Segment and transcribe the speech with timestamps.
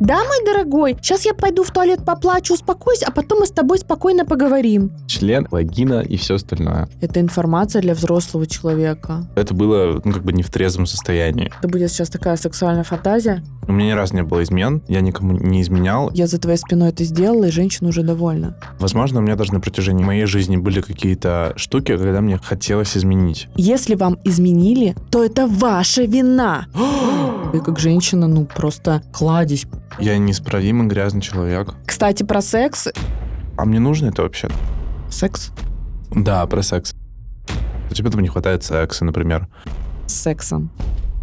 [0.00, 3.78] Да, мой дорогой, сейчас я пойду в туалет поплачу, успокойся, а потом мы с тобой
[3.78, 4.92] спокойно поговорим.
[5.06, 6.88] Член, вагина и все остальное.
[7.02, 9.26] Это информация для взрослого человека.
[9.34, 11.52] Это было, ну, как бы не в трезвом состоянии.
[11.58, 13.44] Это будет сейчас такая сексуальная фантазия.
[13.68, 16.10] У меня ни разу не было измен, я никому не изменял.
[16.14, 18.56] Я за твоей спиной это сделала, и женщина уже довольна.
[18.78, 23.48] Возможно, у меня даже на протяжении моей жизни были какие-то штуки, когда мне хотелось изменить.
[23.54, 26.66] Если вам изменили, то это ваша вина.
[27.52, 29.66] Ты как женщина, ну просто кладезь.
[29.98, 31.74] Я неисправимый грязный человек.
[31.84, 32.88] Кстати, про секс.
[33.56, 34.48] А мне нужно это вообще?
[35.10, 35.50] Секс?
[36.14, 36.94] Да, про секс.
[37.92, 39.48] Тебе там не хватает секса, например.
[40.06, 40.70] С сексом.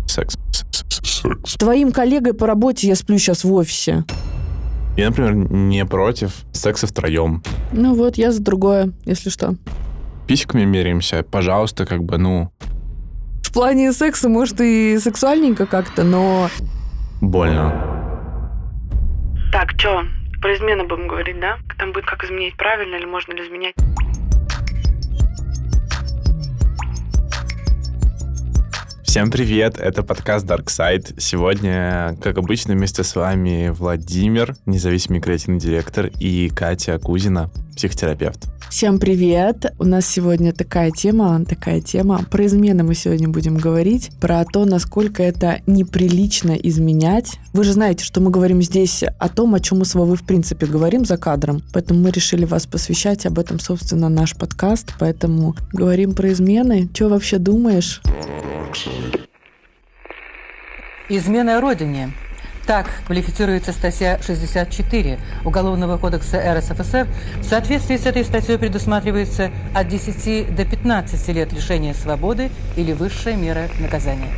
[0.06, 0.38] Секс.
[0.52, 1.24] Секс.
[1.46, 4.04] С твоим коллегой по работе я сплю сейчас в офисе.
[4.98, 7.44] Я, например, не против секса втроем.
[7.72, 9.56] Ну вот, я за другое, если что.
[10.28, 12.52] Писиками меряемся, пожалуйста, как бы, ну,
[13.58, 16.48] плане секса, может, и сексуальненько как-то, но...
[17.22, 17.74] больно.
[19.52, 20.04] Так, что,
[20.40, 21.58] про измену будем говорить, да?
[21.80, 23.74] Там будет как изменить правильно или можно ли изменять?
[29.04, 31.20] Всем привет, это подкаст Dark Side.
[31.20, 38.48] Сегодня, как обычно, вместе с вами Владимир, независимый креативный директор, и Катя Кузина, психотерапевт.
[38.70, 39.74] Всем привет!
[39.80, 42.26] У нас сегодня такая тема, такая тема.
[42.30, 47.40] Про измены мы сегодня будем говорить, про то, насколько это неприлично изменять.
[47.54, 50.26] Вы же знаете, что мы говорим здесь о том, о чем мы с вами в
[50.26, 51.62] принципе говорим за кадром.
[51.72, 54.94] Поэтому мы решили вас посвящать об этом, собственно, наш подкаст.
[55.00, 56.90] Поэтому говорим про измены.
[56.94, 58.02] Что вообще думаешь?
[61.10, 62.12] Измена Родине.
[62.68, 67.08] Так квалифицируется статья 64 Уголовного кодекса РСФСР.
[67.38, 73.38] В соответствии с этой статьей предусматривается от 10 до 15 лет лишения свободы или высшая
[73.38, 74.34] мера наказания.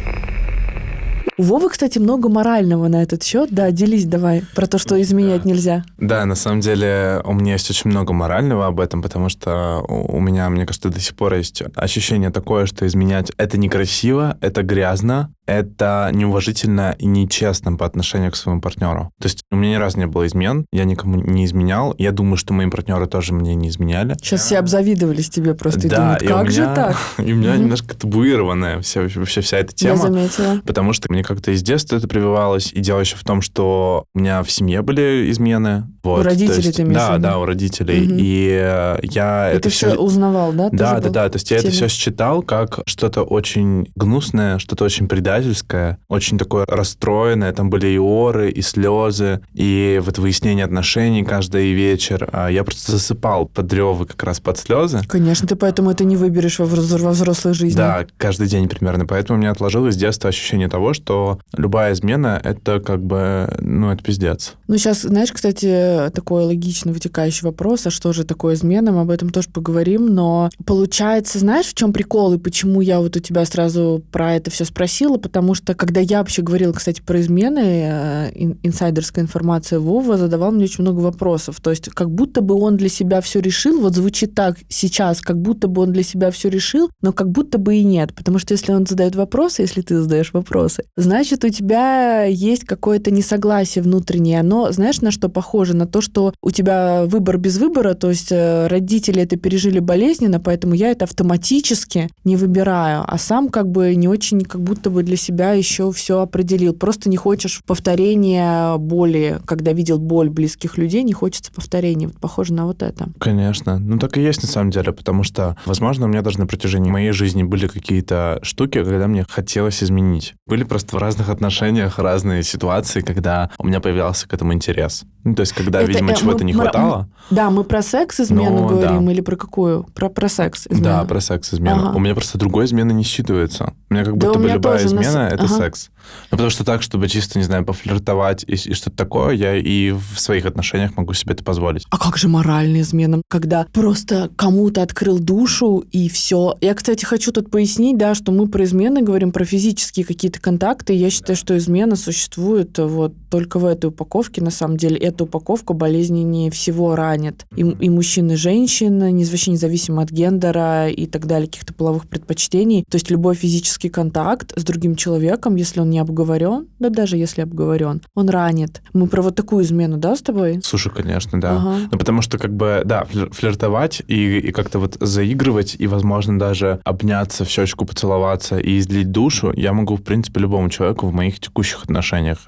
[1.39, 3.47] У Вовы, кстати, много морального на этот счет.
[3.49, 5.85] Да, делись давай про то, что изменять нельзя.
[5.97, 10.19] Да, на самом деле у меня есть очень много морального об этом, потому что у
[10.19, 15.33] меня, мне кажется, до сих пор есть ощущение такое, что изменять это некрасиво, это грязно,
[15.45, 19.09] это неуважительно и нечестно по отношению к своему партнеру.
[19.21, 21.95] То есть у меня ни разу не было измен, я никому не изменял.
[21.97, 24.15] Я думаю, что мои партнеры тоже мне не изменяли.
[24.21, 26.97] Сейчас все обзавидовались тебе просто и думают, и как же меня- так?
[27.17, 30.01] И у меня немножко табуированная вся, вообще вся эта Я тема.
[30.03, 30.61] заметила.
[30.65, 32.71] Потому что мне как-то из детства это прививалось.
[32.73, 35.85] И дело еще в том, что у меня в семье были измены.
[36.03, 38.07] Вот, У родителей есть- ты Да, да, у родителей.
[38.07, 38.17] Мгм.
[38.19, 40.69] И э, я И это ты все узнавал, да?
[40.71, 41.29] Да, да, да.
[41.29, 46.65] То есть я это все считал как что-то очень гнусное, что-то очень предательское, очень такое
[46.65, 47.51] расстроенное.
[47.53, 52.27] Там были и оры, и слезы, и вот выяснение отношений каждый вечер.
[52.31, 55.01] А Я просто засыпал под ревы как раз под слезы.
[55.07, 57.77] Конечно, ты поэтому это не выберешь во взрослой жизни.
[57.77, 59.05] Да, каждый день примерно.
[59.05, 61.18] Поэтому у меня отложилось с детства ощущение того, что
[61.55, 64.55] любая измена— это как бы, ну, это пиздец.
[64.67, 69.09] Ну, сейчас, знаешь, кстати, такой логично вытекающий вопрос, а что же такое измена, мы об
[69.09, 73.45] этом тоже поговорим, но получается, знаешь, в чем прикол и почему я вот у тебя
[73.45, 78.31] сразу про это все спросила, потому что, когда я вообще говорила, кстати, про измены, э,
[78.35, 82.77] ин- инсайдерская информация Вова задавал мне очень много вопросов, то есть как будто бы он
[82.77, 86.49] для себя все решил, вот звучит так сейчас, как будто бы он для себя все
[86.49, 89.99] решил, но как будто бы и нет, потому что если он задает вопросы, если ты
[89.99, 94.41] задаешь вопросы, значит, у тебя есть какое-то несогласие внутреннее.
[94.41, 95.75] Оно, знаешь, на что похоже?
[95.75, 100.39] На то, что у тебя выбор без выбора, то есть э, родители это пережили болезненно,
[100.39, 105.03] поэтому я это автоматически не выбираю, а сам как бы не очень как будто бы
[105.03, 106.73] для себя еще все определил.
[106.73, 112.07] Просто не хочешь повторения боли, когда видел боль близких людей, не хочется повторения.
[112.07, 113.07] Вот похоже на вот это.
[113.19, 113.79] Конечно.
[113.79, 116.91] Ну, так и есть на самом деле, потому что, возможно, у меня даже на протяжении
[116.91, 120.35] моей жизни были какие-то штуки, когда мне хотелось изменить.
[120.45, 125.05] Были просто в разных отношениях разные ситуации, когда у меня появлялся к этому интерес.
[125.23, 127.09] Ну, то есть, когда, Это, видимо, э, чего-то не мы- хватало.
[127.29, 129.11] Да, мы про секс измену Ну, говорим да.
[129.11, 129.83] или про какую?
[129.93, 130.83] Про, про секс измену.
[130.83, 131.89] Да, про секс измену.
[131.89, 131.97] Ага.
[131.97, 133.73] У меня просто другой измены не считывается.
[133.89, 135.57] У меня как Да, будто бы любая измена с- это ага.
[135.57, 135.89] секс.
[136.31, 139.91] Ну, потому что так, чтобы чисто, не знаю, пофлиртовать и, и что-то такое, я и
[139.91, 141.85] в своих отношениях могу себе это позволить.
[141.91, 146.55] А как же моральная измена, когда просто кому-то открыл душу и все.
[146.61, 150.93] Я, кстати, хочу тут пояснить, да, что мы про измены говорим, про физические какие-то контакты.
[150.93, 154.41] Я считаю, что измена существует вот только в этой упаковке.
[154.41, 157.45] На самом деле, эта упаковка болезненнее всего ранит.
[157.55, 162.83] И, и мужчин, и женщин, вообще независимо от гендера и так далее, каких-то половых предпочтений.
[162.89, 167.41] То есть любой физический контакт с другим человеком, если он не обговорен, да даже если
[167.41, 168.81] обговорен, он ранит.
[168.93, 170.59] Мы про вот такую измену, да, с тобой?
[170.63, 171.55] Слушай, конечно, да.
[171.57, 171.75] Ага.
[171.91, 176.37] Ну, потому что, как бы, да, флир- флиртовать и, и как-то вот заигрывать, и, возможно,
[176.37, 181.13] даже обняться, в щечку поцеловаться и излить душу, я могу, в принципе, любому человеку в
[181.13, 182.39] моих текущих отношениях.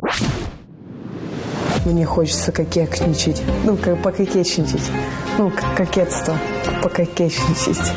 [1.85, 3.41] Мне хочется кокетничать.
[3.63, 4.91] Ну, как пококетничать.
[5.38, 6.38] Ну, кокетство.
[6.81, 7.94] Пококетничать.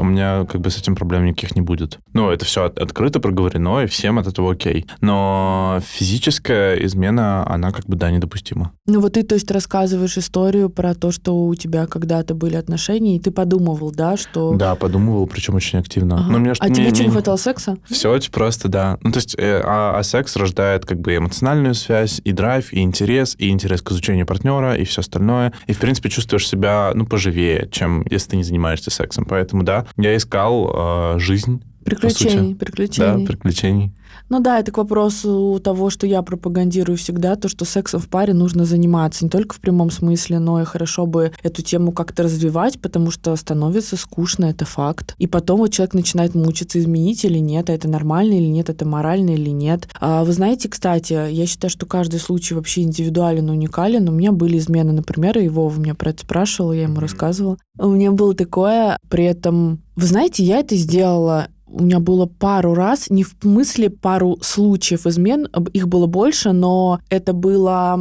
[0.00, 1.98] У меня как бы с этим проблем никаких не будет.
[2.12, 4.86] Ну, это все открыто проговорено, и всем от этого окей.
[5.00, 8.72] Но физическая измена, она как бы, да, недопустима.
[8.86, 13.16] Ну вот ты, то есть, рассказываешь историю про то, что у тебя когда-то были отношения,
[13.16, 14.54] и ты подумывал, да, что...
[14.54, 16.16] Да, подумывал, причем очень активно.
[16.16, 16.32] Ага.
[16.32, 17.04] Но мне, а мне, тебе мне...
[17.04, 17.76] не хватало секса?
[17.88, 18.98] Все очень просто, да.
[19.02, 22.80] Ну, то есть, э, а, а секс рождает как бы эмоциональную связь, и драйв, и
[22.80, 25.52] интерес, и интерес к изучению партнера, и все остальное.
[25.66, 29.24] И, в принципе, чувствуешь себя, ну, поживее, чем если ты не занимаешься сексом.
[29.24, 30.70] Поэтому, да, я искал
[31.14, 31.62] э, жизнь.
[31.84, 33.26] Приключений, приключений.
[33.26, 33.92] Да, приключений.
[34.30, 38.32] Ну да, это к вопросу того, что я пропагандирую всегда, то, что сексом в паре
[38.32, 42.80] нужно заниматься не только в прямом смысле, но и хорошо бы эту тему как-то развивать,
[42.80, 45.16] потому что становится скучно, это факт.
[45.18, 48.86] И потом вот человек начинает мучиться, изменить или нет, а это нормально или нет, это
[48.86, 49.88] морально или нет.
[49.98, 54.08] А вы знаете, кстати, я считаю, что каждый случай вообще индивидуален, уникален.
[54.08, 57.58] У меня были измены, например, и Вова меня про это спрашивал, я ему рассказывала.
[57.80, 62.74] У меня было такое, при этом, вы знаете, я это сделала у меня было пару
[62.74, 67.96] раз, не в смысле пару случаев измен, их было больше, но это было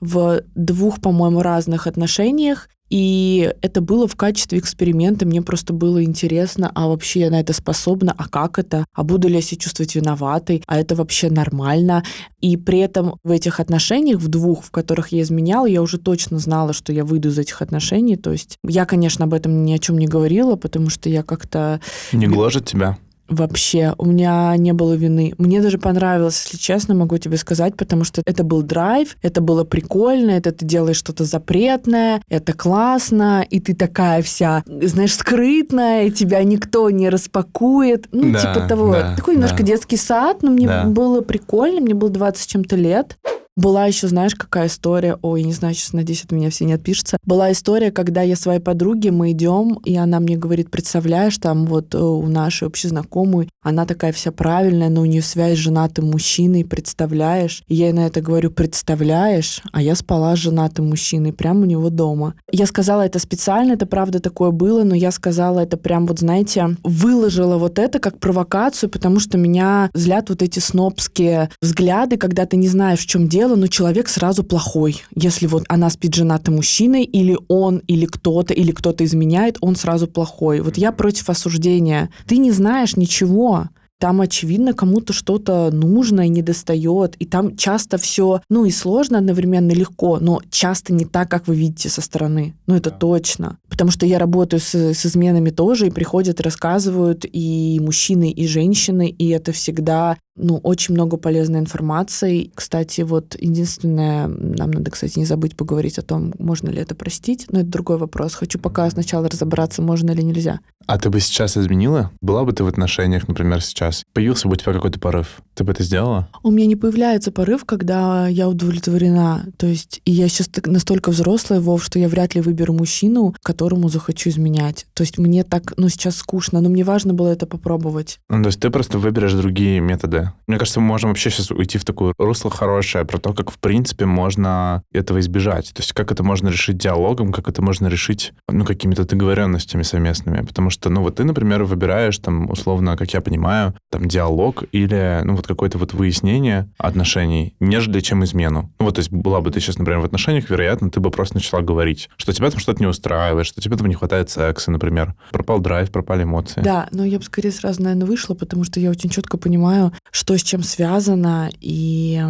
[0.00, 2.68] в двух, по-моему, разных отношениях.
[2.92, 5.24] И это было в качестве эксперимента.
[5.24, 9.28] Мне просто было интересно, а вообще я на это способна, а как это, а буду
[9.28, 12.04] ли я себя чувствовать виноватой, а это вообще нормально.
[12.42, 16.38] И при этом в этих отношениях, в двух, в которых я изменяла, я уже точно
[16.38, 18.16] знала, что я выйду из этих отношений.
[18.16, 21.80] То есть я, конечно, об этом ни о чем не говорила, потому что я как-то...
[22.12, 22.98] Не гложет тебя?
[23.32, 25.32] Вообще, у меня не было вины.
[25.38, 29.64] Мне даже понравилось, если честно, могу тебе сказать, потому что это был драйв, это было
[29.64, 36.10] прикольно, это ты делаешь что-то запретное, это классно, и ты такая вся, знаешь, скрытная, и
[36.10, 38.06] тебя никто не распакует.
[38.12, 38.92] Ну, Да, типа того.
[38.92, 39.64] да, Такой немножко да.
[39.64, 40.84] детский сад, но мне Да.
[40.84, 43.16] было прикольно, мне было 20 с чем-то лет.
[43.54, 45.18] Была еще, знаешь, какая история?
[45.20, 47.18] Ой, не знаю, сейчас, надеюсь, от меня все не отпишутся.
[47.24, 51.94] Была история, когда я своей подруге, мы идем, и она мне говорит, представляешь, там вот
[51.94, 56.10] э, у нашей общей знакомой, она такая вся правильная, но у нее связь с женатым
[56.10, 57.62] мужчиной, представляешь?
[57.68, 59.60] И я ей на это говорю, представляешь?
[59.70, 62.34] А я спала с женатым мужчиной прямо у него дома.
[62.50, 66.76] Я сказала это специально, это правда такое было, но я сказала это прям вот, знаете,
[66.84, 72.56] выложила вот это как провокацию, потому что меня злят вот эти снобские взгляды, когда ты
[72.56, 75.02] не знаешь, в чем дело, но человек сразу плохой.
[75.14, 80.06] Если вот она спит женатым мужчиной, или он, или кто-то, или кто-то изменяет, он сразу
[80.06, 80.60] плохой.
[80.60, 82.10] Вот я против осуждения.
[82.26, 83.68] Ты не знаешь ничего.
[84.02, 87.14] Там, очевидно, кому-то что-то нужно и не достает.
[87.20, 91.46] И там часто все, ну и сложно одновременно и легко, но часто не так, как
[91.46, 92.56] вы видите со стороны.
[92.66, 93.58] Ну это точно.
[93.68, 99.08] Потому что я работаю с, с изменами тоже, и приходят, рассказывают и мужчины, и женщины,
[99.08, 102.50] и это всегда ну, очень много полезной информации.
[102.54, 107.46] Кстати, вот единственное, нам надо, кстати, не забыть поговорить о том, можно ли это простить,
[107.50, 108.34] но это другой вопрос.
[108.34, 110.60] Хочу пока сначала разобраться, можно или нельзя.
[110.86, 112.10] А ты бы сейчас изменила?
[112.20, 114.04] Была бы ты в отношениях, например, сейчас?
[114.12, 115.40] Появился бы у тебя какой-то порыв?
[115.54, 116.28] Ты бы это сделала?
[116.42, 119.46] У меня не появляется порыв, когда я удовлетворена.
[119.58, 123.88] То есть, и я сейчас настолько взрослая, Вов, что я вряд ли выберу мужчину, которому
[123.88, 124.86] захочу изменять.
[124.94, 128.18] То есть мне так, ну, сейчас скучно, но мне важно было это попробовать.
[128.28, 130.21] Ну, то есть ты просто выберешь другие методы.
[130.46, 133.58] Мне кажется, мы можем вообще сейчас уйти в такое русло хорошее про то, как, в
[133.58, 135.72] принципе, можно этого избежать.
[135.74, 140.44] То есть как это можно решить диалогом, как это можно решить, ну, какими-то договоренностями совместными.
[140.44, 145.20] Потому что, ну, вот ты, например, выбираешь, там, условно, как я понимаю, там, диалог или,
[145.24, 148.72] ну, вот какое-то вот выяснение отношений, нежели чем измену.
[148.78, 151.36] Ну, вот, то есть была бы ты сейчас, например, в отношениях, вероятно, ты бы просто
[151.36, 155.14] начала говорить, что тебя там что-то не устраивает, что тебе там не хватает секса, например.
[155.30, 156.60] Пропал драйв, пропали эмоции.
[156.60, 160.36] Да, но я бы скорее сразу, наверное, вышла, потому что я очень четко понимаю, что
[160.36, 162.22] с чем связано, и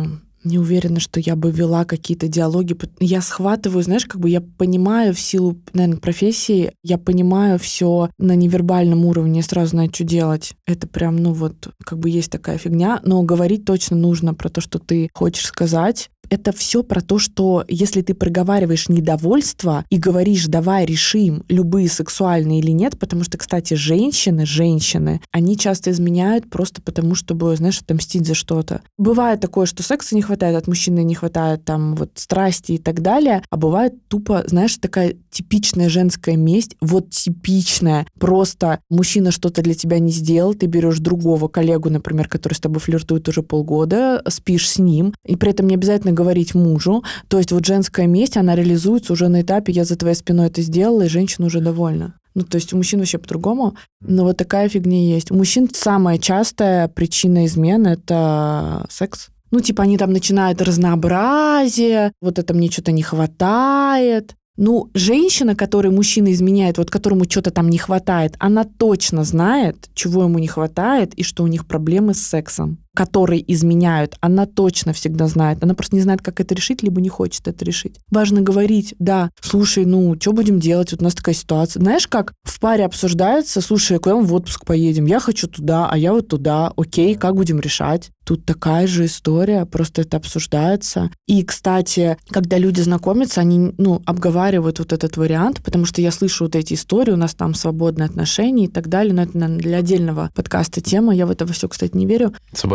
[0.45, 2.77] не уверена, что я бы вела какие-то диалоги.
[3.01, 8.35] Я схватываю, знаешь, как бы я понимаю в силу, наверное, профессии, я понимаю все на
[8.35, 10.55] невербальном уровне, я сразу знаю, что делать.
[10.67, 14.61] Это прям, ну вот, как бы есть такая фигня, но говорить точно нужно про то,
[14.61, 16.11] что ты хочешь сказать.
[16.31, 22.61] Это все про то, что если ты проговариваешь недовольство и говоришь, давай решим, любые сексуальные
[22.61, 28.27] или нет, потому что, кстати, женщины, женщины, они часто изменяют просто потому, чтобы, знаешь, отомстить
[28.27, 28.81] за что-то.
[28.97, 33.03] Бывает такое, что секса не хватает от мужчины, не хватает там вот страсти и так
[33.03, 38.07] далее, а бывает тупо, знаешь, такая типичная женская месть, вот типичная.
[38.19, 42.81] Просто мужчина что-то для тебя не сделал, ты берешь другого коллегу, например, который с тобой
[42.81, 47.03] флиртует уже полгода, спишь с ним, и при этом не обязательно говорить мужу.
[47.29, 50.63] То есть вот женская месть, она реализуется уже на этапе «я за твоей спиной это
[50.63, 52.15] сделала», и женщина уже довольна.
[52.35, 53.77] Ну, то есть у мужчин вообще по-другому.
[54.01, 55.31] Но вот такая фигня есть.
[55.31, 59.29] У мужчин самая частая причина измены— это секс.
[59.53, 64.35] Ну, типа, они там начинают разнообразие, вот это мне что-то не хватает.
[64.57, 70.25] Ну, женщина, которой мужчина изменяет, вот которому что-то там не хватает, она точно знает, чего
[70.25, 75.27] ему не хватает и что у них проблемы с сексом которые изменяют, она точно всегда
[75.27, 75.63] знает.
[75.63, 77.99] Она просто не знает, как это решить, либо не хочет это решить.
[78.11, 80.93] Важно говорить, да, слушай, ну, что будем делать?
[80.93, 81.81] Вот у нас такая ситуация.
[81.81, 85.07] Знаешь, как в паре обсуждается, слушай, куда мы в отпуск поедем?
[85.07, 86.73] Я хочу туда, а я вот туда.
[86.77, 88.11] Окей, как будем решать?
[88.25, 91.11] Тут такая же история, просто это обсуждается.
[91.27, 96.45] И, кстати, когда люди знакомятся, они, ну, обговаривают вот этот вариант, потому что я слышу
[96.45, 99.77] вот эти истории, у нас там свободные отношения и так далее, но это наверное, для
[99.79, 101.15] отдельного подкаста тема.
[101.15, 102.33] Я в это все, кстати, не верю.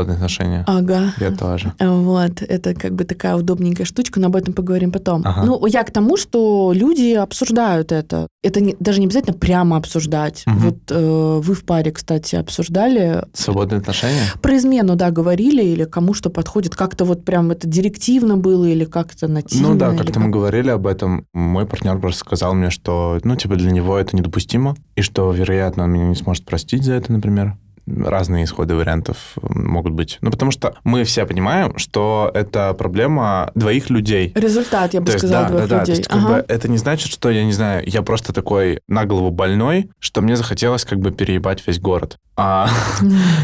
[0.08, 0.64] Свободные отношения.
[0.68, 1.14] Ага.
[1.20, 1.74] Я тоже.
[1.80, 5.22] Вот, это как бы такая удобненькая штучка, но об этом поговорим потом.
[5.26, 5.44] Ага.
[5.46, 8.28] Ну, я к тому, что люди обсуждают это.
[8.44, 10.44] Это не, даже не обязательно прямо обсуждать.
[10.48, 10.56] Угу.
[10.58, 13.24] Вот э, вы в паре, кстати, обсуждали...
[13.34, 14.24] Свободные отношения?
[14.42, 16.76] Про измену, да, говорили, или кому что подходит.
[16.76, 19.70] Как-то вот прям это директивно было, или как-то нативно?
[19.70, 20.24] Ну да, как-то как...
[20.24, 21.26] мы говорили об этом.
[21.34, 25.84] Мой партнер просто сказал мне, что, ну, типа, для него это недопустимо, и что, вероятно,
[25.84, 30.18] он меня не сможет простить за это, например разные исходы вариантов могут быть.
[30.22, 34.32] Ну, потому что мы все понимаем, что это проблема двоих людей.
[34.36, 35.80] Результат, я бы то сказала, есть, да, двоих да, людей.
[35.80, 36.20] Да, то есть, ага.
[36.20, 39.90] как бы, это не значит, что, я не знаю, я просто такой на голову больной,
[40.00, 42.18] что мне захотелось как бы переебать весь город.
[42.40, 42.70] А,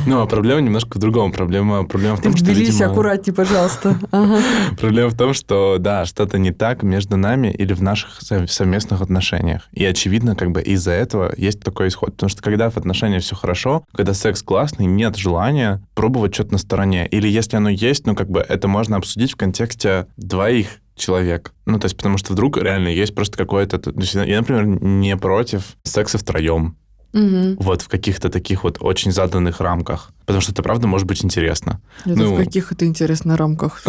[0.05, 1.31] ну, а проблема немножко в другом.
[1.31, 2.85] Проблема, проблема в том, что, видимо...
[2.85, 3.97] аккуратнее, пожалуйста.
[4.79, 9.63] Проблема в том, что, да, что-то не так между нами или в наших совместных отношениях.
[9.71, 12.13] И, очевидно, как бы из-за этого есть такой исход.
[12.13, 16.57] Потому что когда в отношениях все хорошо, когда секс классный, нет желания пробовать что-то на
[16.59, 17.07] стороне.
[17.07, 21.53] Или если оно есть, ну, как бы это можно обсудить в контексте двоих человек.
[21.65, 23.81] Ну, то есть, потому что вдруг реально есть просто какое-то...
[24.25, 26.77] Я, например, не против секса втроем.
[27.13, 27.63] Угу.
[27.63, 30.11] Вот в каких-то таких вот очень заданных рамках.
[30.25, 31.81] Потому что это правда может быть интересно.
[32.05, 33.81] Это ну, в каких это интересно рамках?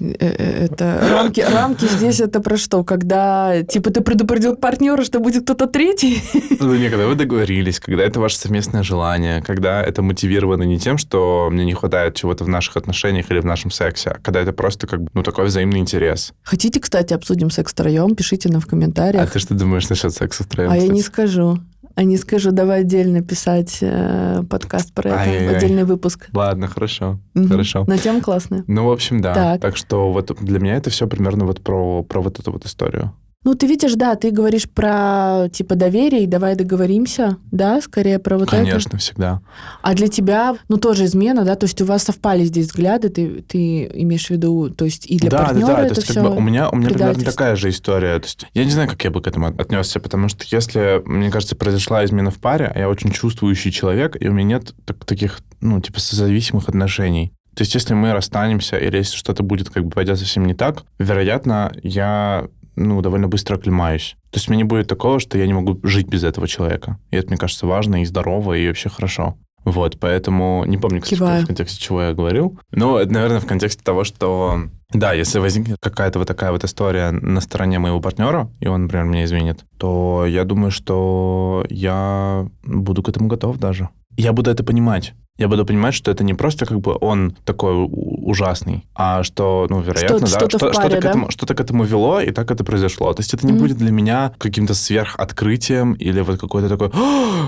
[0.00, 2.84] Э, э, это рамки, рамки здесь это про что?
[2.84, 6.22] Когда типа ты предупредил партнера, что будет кто-то третий?
[6.60, 10.98] Ну, не, когда вы договорились, когда это ваше совместное желание, когда это мотивировано не тем,
[10.98, 14.52] что мне не хватает чего-то в наших отношениях или в нашем сексе, а когда это
[14.52, 16.32] просто как бы, ну, такой взаимный интерес.
[16.42, 18.14] Хотите, кстати, обсудим секс втроем?
[18.14, 19.24] Пишите нам в комментариях.
[19.24, 20.70] А ты что думаешь насчет секса втроем?
[20.70, 21.58] А я не скажу
[21.94, 25.56] а не скажу, давай отдельно писать э, подкаст про это, Ай-яй-яй.
[25.56, 26.28] отдельный выпуск.
[26.32, 27.48] Ладно, хорошо, угу.
[27.48, 27.84] хорошо.
[27.86, 28.64] Но тема классная.
[28.66, 29.34] Ну, в общем, да.
[29.34, 29.60] Так.
[29.60, 33.12] так что вот для меня это все примерно вот про, про вот эту вот историю.
[33.44, 38.38] Ну, ты видишь, да, ты говоришь про, типа, доверие, и давай договоримся, да, скорее про
[38.38, 38.72] вот Конечно, это.
[38.72, 39.40] Конечно, всегда.
[39.82, 43.42] А для тебя, ну, тоже измена, да, то есть у вас совпали здесь взгляды, ты,
[43.42, 46.10] ты имеешь в виду, то есть и для да, партнера да, да, это то есть,
[46.10, 48.18] все как бы, у меня, у меня примерно такая же история.
[48.18, 51.30] То есть я не знаю, как я бы к этому отнесся, потому что если, мне
[51.30, 55.04] кажется, произошла измена в паре, а я очень чувствующий человек, и у меня нет так,
[55.04, 57.32] таких, ну, типа, созависимых отношений.
[57.54, 60.84] То есть, если мы расстанемся, или если что-то будет как бы пойдет совсем не так,
[60.98, 64.16] вероятно, я ну, довольно быстро оклемаюсь.
[64.30, 66.98] То есть у меня не будет такого, что я не могу жить без этого человека.
[67.10, 69.36] И это, мне кажется, важно и здорово, и вообще хорошо.
[69.64, 71.44] Вот, поэтому не помню, кстати, Киваю.
[71.44, 72.58] в контексте чего я говорил.
[72.70, 77.10] Но это, наверное, в контексте того, что да, если возникнет какая-то вот такая вот история
[77.10, 83.02] на стороне моего партнера, и он, например, меня изменит, то я думаю, что я буду
[83.02, 83.88] к этому готов даже.
[84.16, 87.88] Я буду это понимать я буду понимать, что это не просто как бы он такой
[87.90, 91.00] ужасный, а что, ну, вероятно, что, да, что-то, что, паре, что-то, да?
[91.00, 93.12] К этому, что-то к этому вело, и так это произошло.
[93.12, 93.58] То есть это не mm-hmm.
[93.58, 96.90] будет для меня каким-то сверхоткрытием или вот какой-то такой,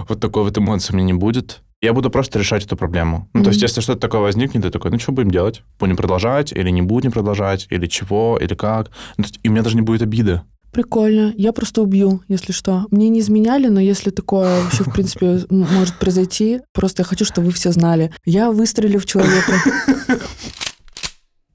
[0.08, 1.62] вот такой вот эмоции у меня не будет.
[1.82, 3.28] Я буду просто решать эту проблему.
[3.32, 3.44] Ну, mm-hmm.
[3.44, 5.62] то есть, если что-то такое возникнет, ты такой, ну, что будем делать?
[5.78, 7.66] Будем продолжать или не будем продолжать?
[7.70, 8.38] Или чего?
[8.40, 8.90] Или как?
[9.18, 10.40] Ну, есть, и у меня даже не будет обиды.
[10.76, 11.32] Прикольно.
[11.38, 12.84] Я просто убью, если что.
[12.90, 17.46] Мне не изменяли, но если такое вообще, в принципе, может произойти, просто я хочу, чтобы
[17.46, 18.12] вы все знали.
[18.26, 19.54] Я выстрелю в человека.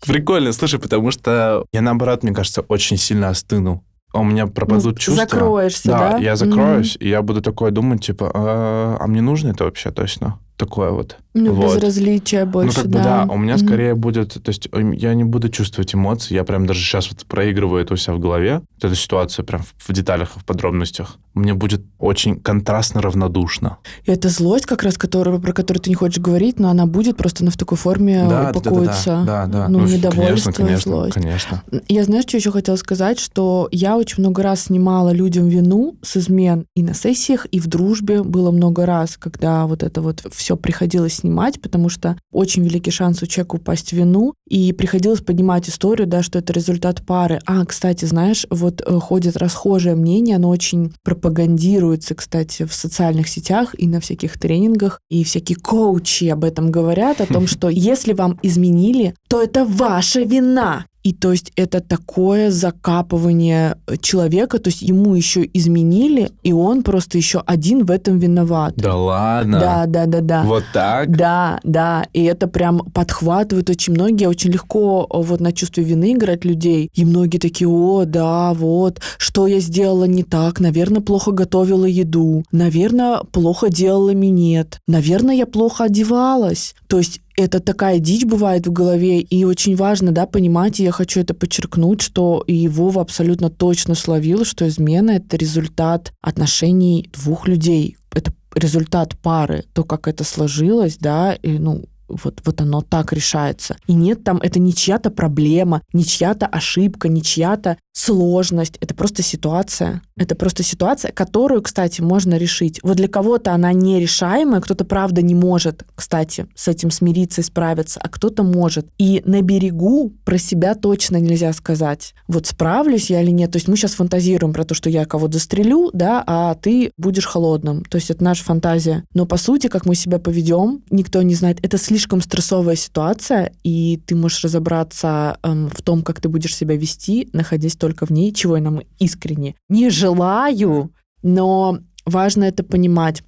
[0.08, 3.86] Прикольно, слушай, потому что я, наоборот, мне кажется, очень сильно остыну.
[4.12, 5.28] У меня пропадут ну, чувства.
[5.30, 6.12] Закроешься, да?
[6.14, 7.06] Да, я закроюсь, mm-hmm.
[7.06, 10.40] и я буду такое думать, типа, а, а мне нужно это вообще точно?
[10.62, 11.18] Такое вот.
[11.34, 11.76] Ну, вот.
[11.76, 13.00] безразличие больше, ну, как да.
[13.00, 13.34] бы, да.
[13.34, 13.66] У меня mm-hmm.
[13.66, 14.34] скорее будет...
[14.34, 16.36] То есть я не буду чувствовать эмоции.
[16.36, 18.62] Я прям даже сейчас вот проигрываю это у себя в голове.
[18.76, 21.18] Вот эту ситуацию прям в, деталях, в подробностях.
[21.34, 23.78] Мне будет очень контрастно равнодушно.
[24.04, 27.16] И это злость как раз, которую, про которую ты не хочешь говорить, но она будет,
[27.16, 29.24] просто она в такой форме да, упакуется.
[29.26, 29.48] Да, да, да.
[29.48, 29.68] да.
[29.70, 31.14] Ну, ну недовольство, конечно, конечно, злость.
[31.14, 31.64] Конечно.
[31.88, 33.20] Я, знаешь, что еще хотела сказать?
[33.20, 37.68] Что я очень много раз снимала людям вину с измен и на сессиях, и в
[37.68, 42.64] дружбе было много раз, когда вот это вот все все приходилось снимать, потому что очень
[42.64, 47.06] великий шанс у человека упасть в вину, и приходилось поднимать историю, да, что это результат
[47.06, 47.40] пары.
[47.46, 53.74] А, кстати, знаешь, вот э, ходит расхожее мнение, оно очень пропагандируется, кстати, в социальных сетях
[53.78, 58.38] и на всяких тренингах, и всякие коучи об этом говорят, о том, что если вам
[58.44, 60.86] изменили, то это ваша вина.
[61.04, 67.18] И то есть это такое закапывание человека, то есть ему еще изменили, и он просто
[67.18, 68.74] еще один в этом виноват.
[68.78, 69.60] Да ладно?
[69.60, 70.44] Да, да, да, да.
[70.44, 71.16] Вот так?
[71.16, 72.06] Да, да.
[72.14, 74.28] И это прям подхватывает очень многие.
[74.28, 76.90] Очень легко вот на чувстве вины играть людей.
[76.94, 80.60] И многие такие, о, да, вот, что я сделала не так?
[80.60, 82.44] Наверное, плохо готовила еду.
[82.52, 84.80] Наверное, плохо делала минет.
[84.88, 86.76] Наверное, я плохо одевалась.
[86.88, 90.92] То есть это такая дичь бывает в голове, и очень важно, да, понимать, и я
[90.92, 97.48] хочу это подчеркнуть, что и Вова абсолютно точно словил, что измена— это результат отношений двух
[97.48, 97.98] людей.
[98.14, 101.86] Это результат пары, то, как это сложилось, да, и, ну,
[102.24, 103.76] вот, вот оно так решается.
[103.88, 108.78] И нет там, это не чья-то проблема, не чья-то ошибка, не чья-то сложность.
[108.80, 110.02] Это просто ситуация.
[110.18, 112.80] Это просто ситуация, которую, кстати, можно решить.
[112.84, 118.00] Вот для кого-то она нерешаемая, кто-то, правда, не может, кстати, с этим смириться и справиться,
[118.02, 118.88] а кто-то может.
[118.98, 123.52] И на берегу про себя точно нельзя сказать, вот справлюсь я или нет.
[123.52, 127.26] То есть мы сейчас фантазируем про то, что я кого-то застрелю, да, а ты будешь
[127.26, 127.84] холодным.
[127.86, 129.04] То есть это наша фантазия.
[129.14, 131.60] Но по сути, как мы себя поведем, никто не знает.
[131.64, 136.76] Это слишком стрессовая ситуация, и ты можешь разобраться эм, в том, как ты будешь себя
[136.76, 140.92] вести, находясь только в ней, чего я нам искренне не желаю,
[141.24, 143.24] но важно это понимать.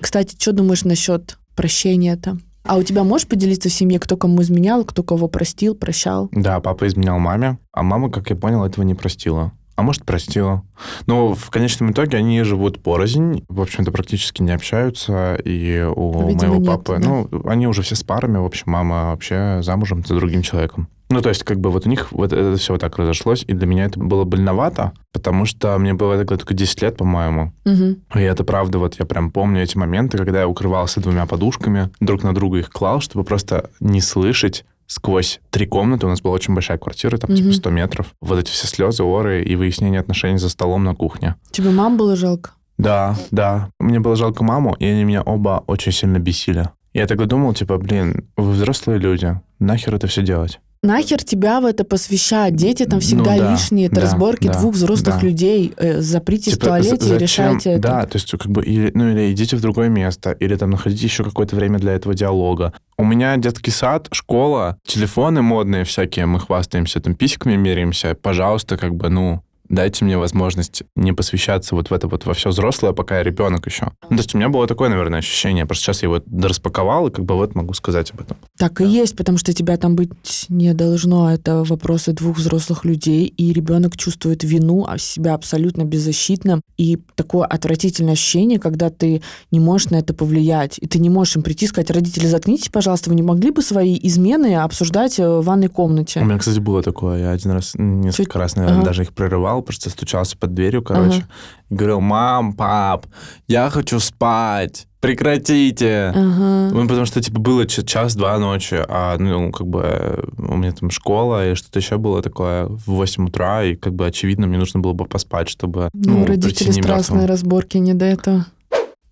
[0.00, 2.38] Кстати, что думаешь насчет прощения-то?
[2.62, 6.28] А у тебя можешь поделиться в семье, кто кому изменял, кто кого простил, прощал?
[6.32, 9.52] Да, папа изменял маме, а мама, как я понял, этого не простила.
[9.76, 10.62] А может, простила.
[11.06, 16.52] Но в конечном итоге они живут порознь, в общем-то, практически не общаются, и у Видимо,
[16.52, 17.08] моего нет, папы, да?
[17.08, 20.88] ну, они уже все с парами, в общем, мама вообще замужем за другим человеком.
[21.10, 23.52] Ну, то есть, как бы вот у них вот это все вот так разошлось, и
[23.52, 27.52] для меня это было больновато, потому что мне было тогда только 10 лет, по-моему.
[27.64, 27.98] Мгм.
[28.14, 32.22] И это правда, вот я прям помню эти моменты, когда я укрывался двумя подушками, друг
[32.22, 36.54] на друга их клал, чтобы просто не слышать сквозь три комнаты, у нас была очень
[36.54, 37.52] большая квартира, там типа Мгм.
[37.54, 41.36] 100 метров, вот эти все слезы, оры и выяснение отношений за столом на кухне.
[41.50, 42.50] Тебе мам было жалко?
[42.78, 43.70] Да, да.
[43.78, 46.68] Мне было жалко маму, и они меня оба очень сильно бесили.
[46.92, 50.60] Я тогда думал, типа, блин, вы взрослые люди, нахер это все делать?
[50.84, 52.54] Нахер тебя в это посвящать?
[52.54, 53.86] Дети там Ну всегда да, лишние.
[53.86, 55.26] Это да, разборки да, двух взрослых да.
[55.26, 55.72] людей.
[55.76, 57.18] Э, запритесь в Типа, туалете за- и зачем?
[57.18, 57.80] решайте это.
[57.82, 61.04] Да, то есть как бы или, ну или идите в другое место, или там находите
[61.04, 62.72] еще какое-то время для этого диалога.
[62.98, 68.14] У меня детский сад, школа, телефоны модные всякие, мы хвастаемся, там писиками меряемся.
[68.20, 72.50] Пожалуйста, как бы, ну, дайте мне возможность не посвящаться вот в это вот во все
[72.50, 73.90] взрослое, пока я ребенок еще.
[74.08, 75.66] Ну, то есть у меня было такое, наверное, ощущение.
[75.66, 78.36] Просто сейчас я его распаковал, и как бы вот могу сказать об этом.
[78.58, 81.32] Так и есть, потому что тебя там быть не должно.
[81.32, 86.60] Это вопросы двух взрослых людей, и ребенок чувствует вину, а себя абсолютно беззащитным.
[86.76, 90.78] И такое отвратительное ощущение, когда ты не можешь на это повлиять.
[90.78, 93.62] И ты не можешь им прийти и сказать, родители, заткнитесь, пожалуйста, вы не могли бы
[93.62, 96.20] свои измены обсуждать э, в ванной комнате?
[96.20, 97.20] У меня, кстати, было такое.
[97.20, 98.86] Я один раз, несколько Чуть- раз, наверное, ага.
[98.86, 101.26] даже их прерывал, просто стучался под дверью, короче,
[101.70, 103.06] и говорил, мам, пап,
[103.48, 106.12] я хочу спать, прекратите.
[106.14, 106.70] Ага.
[106.72, 110.90] Ну, потому что, типа, было час-два ночи, а, ну, как бы, э, у меня там
[110.90, 114.80] школа, и что-то еще было такое в 8 утра, и, как бы, очевидно, мне нужно
[114.80, 118.46] было бы поспать, чтобы, Ну, ну, родители страстные разборки не до этого.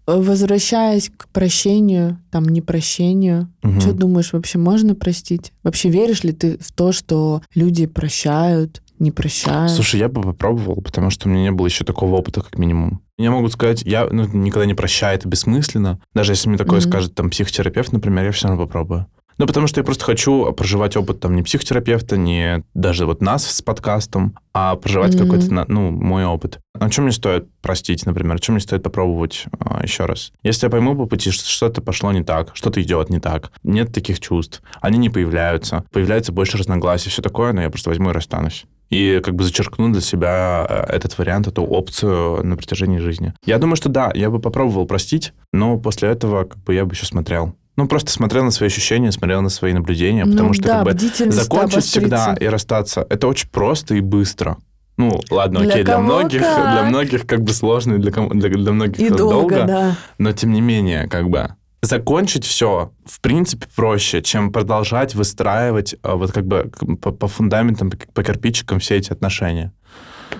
[0.07, 3.81] Э, Возвращаясь к прощению, там, непрощению, Мгм.
[3.81, 5.53] что думаешь, вообще можно простить?
[5.63, 9.71] Вообще веришь ли ты в то, что люди прощают, не прощают?
[9.71, 13.03] Слушай, я бы попробовал, потому что у меня не было еще такого опыта, как минимум.
[13.19, 16.01] Мне могут сказать, я ну, никогда не прощаю, это бессмысленно.
[16.15, 16.89] Даже если мне такое Мгм.
[16.89, 19.07] скажет там психотерапевт, например, я все равно попробую.
[19.39, 23.47] Ну, потому что я просто хочу проживать опыт там не психотерапевта, не даже вот нас
[23.47, 25.25] с подкастом, а проживать Мгм.
[25.25, 26.59] какой-то, ну, мой опыт.
[26.79, 28.39] А чем мне стоит простить, например?
[28.41, 30.33] Чем мне стоит попробовать а, еще раз?
[30.43, 33.93] Если я пойму по пути, что что-то пошло не так, что-то идет не так, нет
[33.93, 38.13] таких чувств, они не появляются, появляется больше разногласий, все такое, но я просто возьму и
[38.13, 38.67] расстанусь.
[38.93, 43.33] И как бы зачеркну для себя э, этот вариант, эту опцию на протяжении жизни.
[43.47, 46.93] Я думаю, что да, я бы попробовал простить, но после этого как бы я бы
[46.95, 47.57] еще смотрел.
[47.77, 50.95] Ну, просто смотрел на свои ощущения, смотрел на свои наблюдения, потому Ну что да, как
[50.95, 54.59] бы закончить всегда и расстаться, это очень просто и быстро.
[54.99, 56.73] Ну, ладно, Для окей, для многих, как.
[56.73, 59.97] для многих как бы сложно, и для, кому- для, для многих И это долго, да.
[60.19, 61.49] но тем не менее, как бы
[61.83, 67.91] закончить все в принципе проще, чем продолжать выстраивать э, вот как бы по, по фундаментам,
[67.91, 69.73] по, кирпичикам все эти отношения.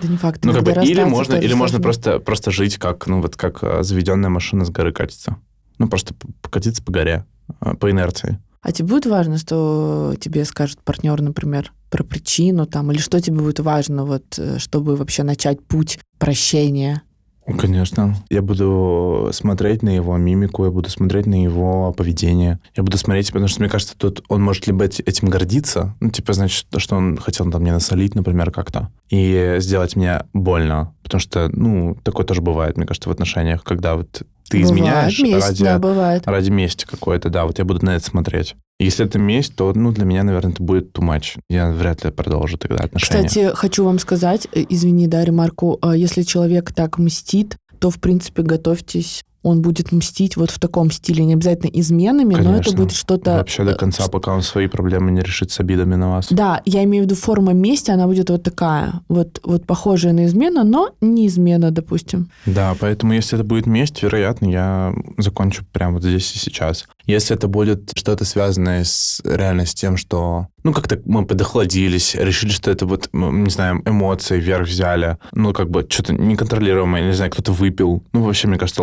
[0.01, 0.43] Да не факт.
[0.43, 1.83] Ну, как бы, или можно, или можно сложно.
[1.83, 5.37] просто, просто жить как, ну, вот как э, заведенная машина с горы катится.
[5.77, 7.25] Ну, просто покатиться по горе,
[7.61, 8.39] э, по инерции.
[8.61, 13.39] А тебе будет важно, что тебе скажет партнер, например, про причину там, или что тебе
[13.39, 17.03] будет важно, вот, чтобы вообще начать путь прощения?
[17.57, 18.15] Конечно.
[18.29, 22.59] Я буду смотреть на его мимику, я буду смотреть на его поведение.
[22.75, 26.09] Я буду смотреть, потому что, мне кажется, тут он может либо эти- этим гордиться, ну,
[26.09, 30.93] типа, значит, то, что он хотел там мне насолить, например, как-то, и сделать мне больно.
[31.03, 34.09] Потому что, ну, такое тоже бывает, мне кажется, в отношениях, когда вот
[34.49, 36.23] ты Бывает изменяешь месть, ради, да, бывает.
[36.27, 38.55] ради мести какой-то, да, вот я буду на это смотреть.
[38.79, 41.39] Если это месть, то, ну, для меня, наверное, это будет too much.
[41.49, 43.27] Я вряд ли продолжу тогда отношения.
[43.27, 47.99] Кстати, хочу вам сказать, э, извини, да, ремарку, э, если человек так мстит, то, в
[47.99, 52.77] принципе, готовьтесь, он будет мстить вот в таком стиле, не обязательно изменами, но это Конечно.
[52.77, 53.33] будет что-то...
[53.33, 56.27] Вообще до э, конца, пока он свои проблемы не решит с обидами на вас.
[56.29, 60.25] Да, я имею в виду форма мести, она будет вот такая, вот, вот похожая на
[60.25, 62.29] измену, но не измена, допустим.
[62.45, 66.85] Да, поэтому если это будет месть, вероятно, я закончу прямо вот здесь и сейчас.
[67.05, 72.51] Если это будет что-то связанное с реально с тем, что, ну, как-то мы подохладились, решили,
[72.51, 77.29] что это вот, не знаю, эмоции вверх взяли, ну, как бы что-то неконтролируемое, не знаю,
[77.31, 78.03] кто-то выпил.
[78.13, 78.81] Ну, вообще, мне кажется,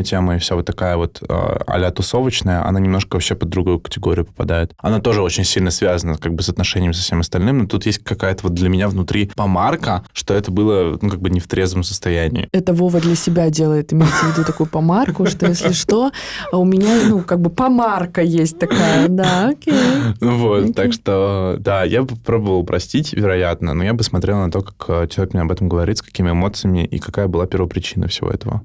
[0.00, 4.24] алкогольная тема и вся вот такая вот а-ля тусовочная, она немножко вообще под другую категорию
[4.24, 4.72] попадает.
[4.78, 8.02] Она тоже очень сильно связана как бы с отношениями со всем остальным, но тут есть
[8.02, 11.82] какая-то вот для меня внутри помарка, что это было, ну, как бы не в трезвом
[11.82, 12.48] состоянии.
[12.52, 16.10] Это Вова для себя делает, имеется в виду такую помарку, что если что,
[16.52, 19.74] а у меня, ну, как бы помарка есть такая, да, окей.
[20.20, 20.72] Вот, Окей.
[20.72, 24.84] так что, да, я бы пробовал простить, вероятно, но я бы смотрел на то, как
[24.88, 28.62] э, человек мне об этом говорит, с какими эмоциями и какая была первопричина всего этого.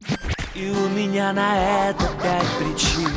[0.55, 0.84] У
[1.25, 3.09] меня на это пять причин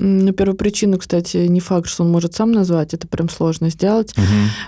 [0.00, 4.14] Ну, первую причину, кстати, не факт, что он может сам назвать, это прям сложно сделать.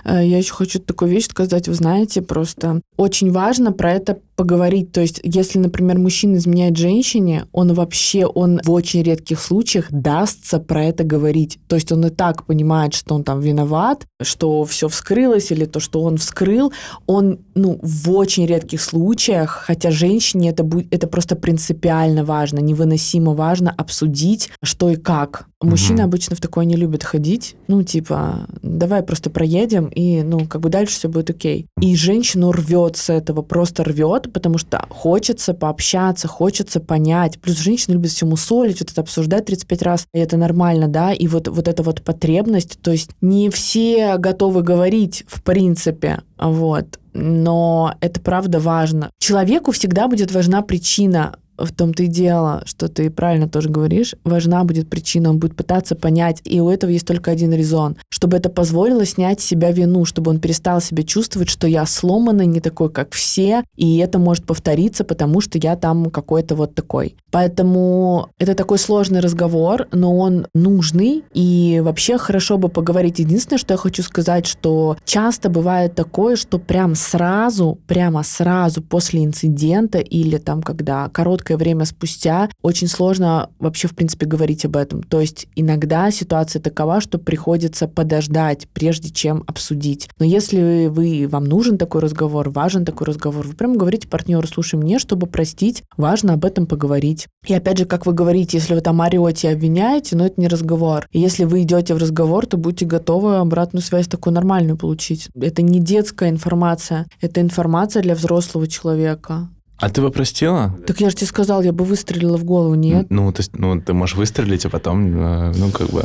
[0.03, 4.91] Э, Я еще хочу такую вещь сказать, вы знаете, просто очень важно про это поговорить.
[4.91, 10.59] То есть, если, например, мужчина изменяет женщине, он вообще, он в очень редких случаях дастся
[10.59, 11.59] про это говорить.
[11.67, 15.79] То есть он и так понимает, что он там виноват, что все вскрылось, или то,
[15.79, 16.73] что он вскрыл,
[17.05, 23.33] он, ну, в очень редких случаях, хотя женщине это, будет, это просто принципиально важно, невыносимо
[23.33, 25.47] важно обсудить, что и как.
[25.63, 26.05] Мужчины Мгм.
[26.05, 27.55] обычно в такое не любят ходить.
[27.67, 31.67] Ну, типа, давай просто проедем, и, ну, как бы дальше все будет окей.
[31.81, 37.39] И женщину рвет с этого, просто рвет, потому что хочется пообщаться, хочется понять.
[37.39, 41.27] Плюс женщина любит всему солить, вот это обсуждать 35 раз, и это нормально, да, и
[41.27, 47.95] вот, вот эта вот потребность, то есть не все готовы говорить, в принципе, вот, но
[48.01, 49.11] это правда важно.
[49.19, 54.63] Человеку всегда будет важна причина, в том-то и дело, что ты правильно тоже говоришь, важна
[54.63, 58.49] будет причина, он будет пытаться понять, и у этого есть только один резон, чтобы это
[58.49, 62.89] позволило снять с себя вину, чтобы он перестал себя чувствовать, что я сломанный, не такой,
[62.89, 67.15] как все, и это может повториться, потому что я там какой-то вот такой.
[67.31, 73.19] Поэтому это такой сложный разговор, но он нужный, и вообще хорошо бы поговорить.
[73.19, 79.23] Единственное, что я хочу сказать, что часто бывает такое, что прям сразу, прямо сразу после
[79.23, 81.09] инцидента или там, когда
[81.43, 85.03] короткое время спустя, очень сложно вообще, в принципе, говорить об этом.
[85.03, 90.09] То есть иногда ситуация такова, что приходится подождать, прежде чем обсудить.
[90.19, 94.75] Но если вы, вам нужен такой разговор, важен такой разговор, вы прямо говорите партнеру, слушай,
[94.75, 97.27] мне, чтобы простить, важно об этом поговорить.
[97.47, 101.07] И опять же, как вы говорите, если вы там орете обвиняете, но это не разговор.
[101.11, 105.27] И если вы идете в разговор, то будьте готовы обратную связь такую нормальную получить.
[105.35, 109.49] Это не детская информация, это информация для взрослого человека.
[109.77, 110.77] А ты его простила?
[110.87, 113.07] Так я же тебе сказал, я бы выстрелила в голову, нет?
[113.09, 116.03] Ну, то есть, ну, ты можешь выстрелить, а потом, э, ну, как бы...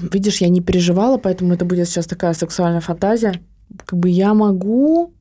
[0.12, 3.40] Видишь, я не переживала, поэтому это будет сейчас такая сексуальная фантазия.
[3.84, 5.12] Как бы я могу...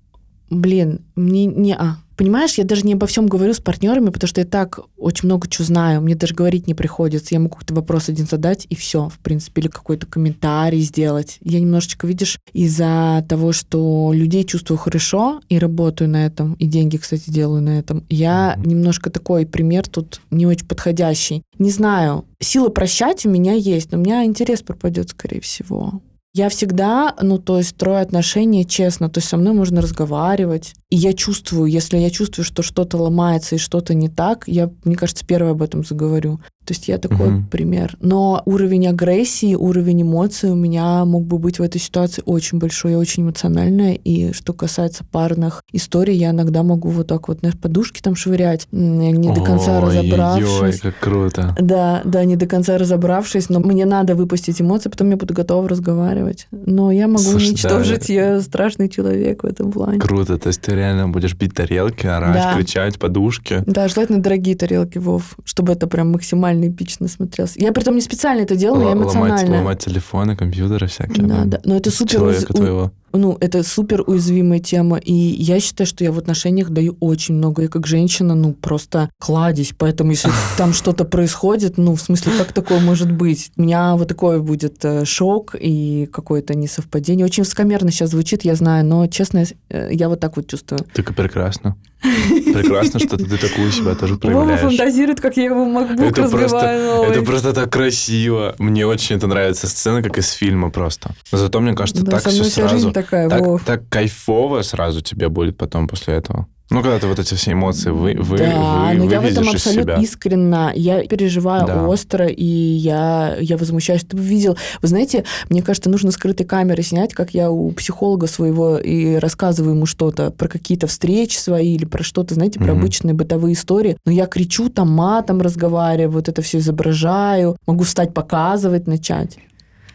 [0.49, 1.75] Блин, мне не...
[1.75, 5.27] А, понимаешь, я даже не обо всем говорю с партнерами, потому что я так очень
[5.27, 6.01] много чего знаю.
[6.01, 7.33] Мне даже говорить не приходится.
[7.33, 11.37] Я могу какой-то вопрос один задать, и все, в принципе, или какой-то комментарий сделать.
[11.41, 16.97] Я немножечко, видишь, из-за того, что людей чувствую хорошо и работаю на этом, и деньги,
[16.97, 18.69] кстати, делаю на этом, я Мгм.
[18.69, 21.43] немножко такой пример тут не очень подходящий.
[21.57, 26.01] Не знаю, сила прощать у меня есть, но у меня интерес пропадет, скорее всего.
[26.33, 30.75] Я всегда, ну, то есть, строю отношения честно, то есть со мной можно разговаривать.
[30.91, 34.95] И я чувствую, если я чувствую, что что-то ломается и что-то не так, я, мне
[34.95, 36.39] кажется, первая об этом заговорю.
[36.65, 37.47] То есть я такой Мгм.
[37.47, 37.97] пример.
[37.99, 42.91] Но уровень агрессии, уровень эмоций у меня мог бы быть в этой ситуации очень большой.
[42.91, 43.93] Я очень эмоциональная.
[43.93, 48.67] И что касается парных историй, я иногда могу вот так вот, знаешь, подушки там швырять,
[48.71, 50.81] не до конца Ой-ой-ой, разобравшись.
[50.81, 51.55] как круто.
[51.59, 55.67] Да, да, не до конца разобравшись, но мне надо выпустить эмоции, потом я буду готова
[55.67, 56.18] разговаривать.
[56.51, 58.13] Но я могу Слушай, уничтожить, да.
[58.13, 59.99] я страшный человек в этом плане.
[59.99, 62.55] Круто, то есть ты реально будешь бить тарелки, орать, Да.
[62.55, 63.63] кричать, подушки.
[63.65, 67.55] Да, желательно дорогие тарелки, Вов, чтобы это прям максимально эпично смотрелось.
[67.57, 69.57] Я при этом не специально это делала, я Л- ломать, эмоционально.
[69.57, 71.25] ломать телефоны, компьютеры всякие.
[71.27, 71.59] Да, ну, да.
[71.65, 72.91] Но это супер Человека у- твоего.
[73.13, 77.63] Ну, это супер уязвимая тема, и я считаю, что я в отношениях даю очень много.
[77.63, 82.53] Я как женщина, ну, просто кладезь, поэтому если там что-то происходит, ну, в смысле, как
[82.53, 83.51] такое может быть?
[83.57, 87.25] У меня вот такой будет э, шок и какое-то несовпадение.
[87.25, 90.85] Очень высокомерно сейчас звучит, я знаю, но, честно, э, я вот так вот чувствую.
[90.93, 91.75] Так и прекрасно.
[92.01, 94.61] Прекрасно, что ты такую себя тоже Вова проявляешь.
[94.61, 97.09] фантазирует, как я его MacBook Это просто, разбиваю новый.
[97.09, 98.55] это просто так красиво.
[98.57, 101.11] Мне очень это нравится сцена, как из фильма просто.
[101.31, 102.91] Но зато, мне кажется, Да, так все сразу...
[103.03, 103.63] такая, так, Вов.
[103.63, 106.47] так кайфово сразу тебе будет потом после этого.
[106.71, 109.49] Ну, когда ты вот эти все эмоции вы, вы, да, вы- но я в этом
[109.49, 110.71] абсолютно искренна.
[110.75, 111.87] Я переживаю Да.
[111.87, 114.03] остро, и я, я возмущаюсь.
[114.03, 114.55] Ты видел...
[114.79, 119.73] Вы знаете, мне кажется, нужно скрытой камерой снять, как я у психолога своего и рассказываю
[119.73, 122.81] ему что-то про какие-то встречи свои или про что-то, знаете, про Мгм.
[122.81, 123.97] обычные бытовые истории.
[124.05, 127.57] Но я кричу, там матом разговариваю, вот это все изображаю.
[127.65, 129.39] Могу встать, показывать, начать.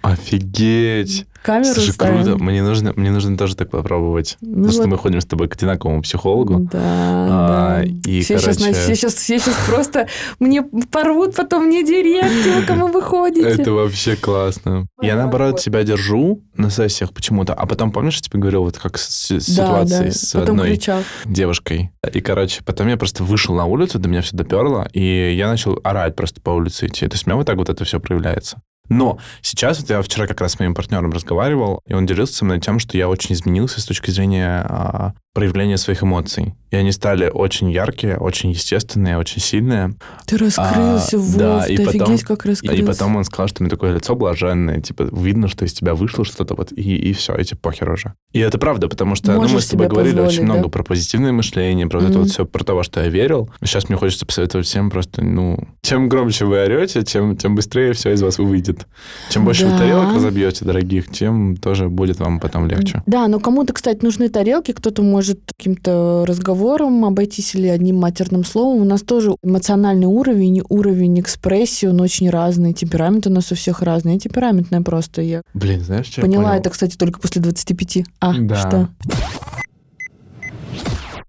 [0.04, 1.26] Офигеть!
[1.42, 2.22] Камеру Слушай, ставим.
[2.24, 2.42] круто.
[2.42, 4.38] Мне нужно, мне нужно тоже так попробовать.
[4.40, 4.88] Ну Потому что вот.
[4.88, 6.60] мы ходим с тобой к одинаковому психологу.
[6.72, 7.84] Да, А, да.
[7.84, 12.66] и, все, сейчас, короче- все, сейчас, все сейчас просто мне порвут потом мне директ, типа,
[12.66, 13.46] кому вы ходите.
[13.46, 14.86] Это вообще классно.
[15.02, 17.52] Я, наоборот, тебя держу на сессиях почему-то.
[17.52, 20.12] А потом, помнишь, я тебе говорил, вот как с, с да, ситуацией да.
[20.12, 21.02] с Потом одной кричал.
[21.26, 21.90] девушкой.
[22.10, 25.78] И, короче, потом я просто вышел на улицу, до меня все доперло, и я начал
[25.84, 27.06] орать просто по улице идти.
[27.06, 28.62] То есть у меня вот так вот это все проявляется.
[28.88, 32.44] Но сейчас, вот я вчера как раз с моим партнером разговаривал, и он делился со
[32.44, 36.54] мной тем, что я очень изменился с точки зрения а, проявления своих эмоций.
[36.70, 39.94] И они стали очень яркие, очень естественные, очень сильные.
[40.26, 42.82] Ты раскрылся, А, Вов, да, и ты потом- офигеть, как раскрылся.
[42.82, 45.94] и потом он сказал, что у меня такое лицо блаженное, типа, видно, что из тебя
[45.94, 48.14] вышло что-то, вот, и, и все, и тебе похер уже.
[48.32, 50.54] И это правда, потому что ну, мы с тобой говорили очень да?
[50.54, 53.50] много про позитивное мышление, про вот это вот все, про то, во что я верил.
[53.62, 58.12] Сейчас мне хочется посоветовать всем просто, ну, чем громче вы орете, тем, тем быстрее все
[58.12, 58.86] из вас выйдет.
[59.30, 59.72] Чем больше Да.
[59.72, 63.02] вы тарелок разобьете, дорогих, тем тоже будет вам потом легче.
[63.06, 68.82] Да, но кому-то, кстати, нужны тарелки, кто-то может каким-то разговором обойтись или одним матерным словом.
[68.82, 73.82] У нас тоже эмоциональный уровень, уровень экспрессии, он очень разный, темперамент у нас у всех
[73.82, 74.14] разный.
[74.14, 75.22] Я темпераментная просто.
[75.22, 76.60] Я Блин, знаешь, что я поняла понял?
[76.60, 77.98] это, кстати, только после 25.
[78.20, 78.54] А, Да.
[78.56, 78.88] что?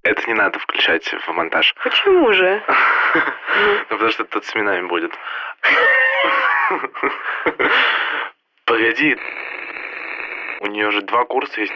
[0.03, 1.73] Это не надо включать в монтаж.
[1.83, 2.61] Почему же?
[3.89, 5.11] Ну, потому что тут с именами будет.
[8.65, 9.15] Погоди.
[10.61, 11.73] У нее же два курса есть.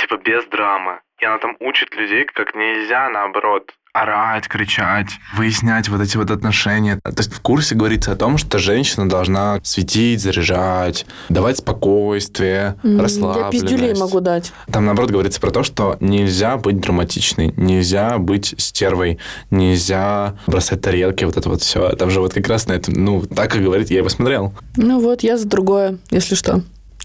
[0.00, 1.00] Типа без драмы.
[1.20, 6.98] И она там учит людей, как нельзя, наоборот, орать, кричать, выяснять вот эти вот отношения.
[7.02, 13.02] То есть в курсе говорится о том, что женщина должна светить, заряжать, давать спокойствие, Я
[13.02, 13.52] расслабленность.
[13.52, 14.52] пиздюлей могу дать.
[14.72, 19.18] Там, наоборот, говорится про то, что нельзя быть драматичной, нельзя быть стервой,
[19.50, 21.90] нельзя бросать тарелки, вот это вот все.
[21.96, 24.54] Там же вот как раз на это, ну, так и говорит, я его смотрел.
[24.76, 26.62] Ну вот, я за другое, если что.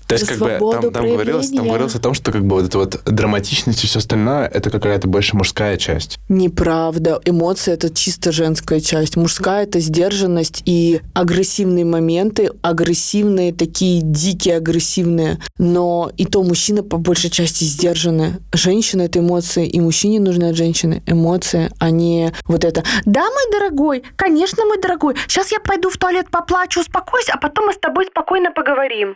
[0.07, 2.65] То есть, как бы, там, там говорилось, там говорилось о том, что как бы вот
[2.65, 6.17] эта вот драматичность и все остальное, это какая-то больше мужская часть.
[6.29, 7.19] Неправда.
[7.25, 9.17] Эмоции это чисто женская часть.
[9.17, 15.39] Мужская это сдержанность и агрессивные моменты, агрессивные, такие дикие агрессивные.
[15.57, 18.39] Но и то мужчина по большей части сдержаны.
[18.53, 22.83] Женщина это эмоции, и мужчине нужны от женщины эмоции, а не вот это.
[23.05, 25.15] Да, мой дорогой, конечно, мой дорогой.
[25.27, 29.15] Сейчас я пойду в туалет поплачу, успокойся, а потом мы с тобой спокойно поговорим.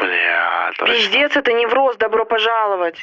[0.00, 2.96] Бля, Пиздец, это невроз, добро пожаловать.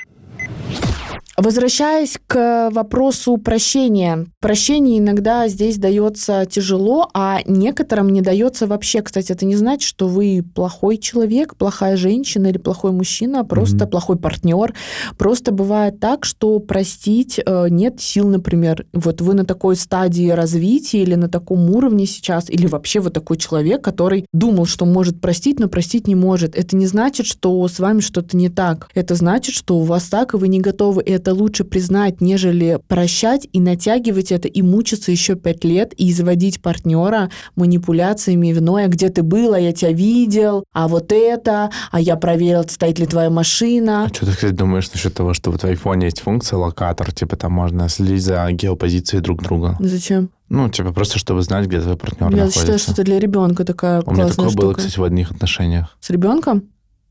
[1.37, 4.25] Возвращаясь к вопросу прощения.
[4.47, 9.01] Прощение иногда здесь дается тяжело, а некоторым не дается вообще.
[9.01, 13.83] Кстати, это не значит, что вы плохой человек, плохая женщина или плохой мужчина, а просто
[13.83, 13.89] Мгм.
[13.89, 14.73] плохой партнер.
[15.17, 18.85] Просто бывает так, что простить э, нет сил, например.
[18.93, 23.35] Вот вы на такой стадии развития или на таком уровне сейчас, или вообще вот такой
[23.35, 26.55] человек, который думал, что может простить, но простить не может.
[26.55, 28.87] Это не значит, что с вами что-то не так.
[28.93, 31.03] Это значит, что у вас так, и вы не готовы.
[31.03, 36.09] И это лучше признать, нежели прощать и натягивать это, и мучиться еще пять лет, и
[36.11, 41.69] изводить партнера манипуляциями виной, а где ты был, а я тебя видел, а вот это,
[41.91, 44.05] а я проверил, стоит ли твоя машина.
[44.05, 47.35] А что ты, кстати, думаешь насчет того, что вот в айфоне есть функция локатор, типа
[47.35, 49.75] там можно следить за геопозицией друг друга?
[49.79, 50.29] Зачем?
[50.49, 52.59] Ну, типа просто, чтобы знать, где твой партнер я находится.
[52.59, 54.87] считаю, что это для ребенка такая У меня классная такое было, штука.
[54.87, 55.97] кстати, в одних отношениях.
[55.99, 56.63] С ребенком?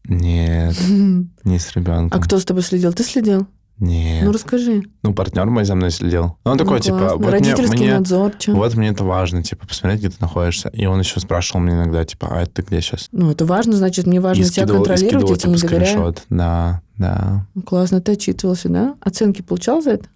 [0.08, 0.74] Нет,
[1.44, 2.18] не с ребенком.
[2.18, 2.92] А кто с тобой следил?
[2.92, 3.46] Ты следил?
[3.78, 4.20] Нет.
[4.22, 4.82] Ну Ну, расскажи.
[5.14, 6.36] партнер мой за мной следил.
[6.44, 7.16] Он такой, Ну, типа, классно.
[7.18, 8.54] вот мне, Родительский мне- надзор, чё?
[8.54, 10.68] вот мне это важно, типа, посмотреть, где ты находишься.
[10.70, 13.08] И он еще спрашивал мне иногда, типа, а ты где сейчас?
[13.12, 15.56] Ну, это важно, значит, мне важно и тебя скидывал, и контролировать, скидывал, я тебе не
[15.58, 15.90] типа, доверяю.
[15.92, 16.22] скриншот.
[16.30, 17.46] Да, Да.
[17.54, 18.94] Ну, Классно, ты отчитывался, да?
[19.00, 20.06] Оценки получал за это?